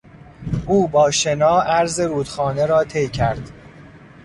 [0.67, 3.51] او با شنا عرض رودخانه را طی کرد.